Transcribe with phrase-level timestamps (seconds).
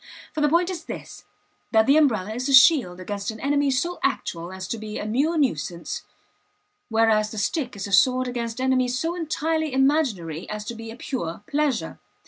[0.33, 1.25] For the point is this:
[1.71, 5.05] that the umbrella is a shield against an enemy so actual as to be a
[5.05, 6.01] mere nuisance;
[6.89, 10.95] whereas the stick is a sword against enemies so entirely imaginary as to be a
[10.95, 11.99] pure pleasure.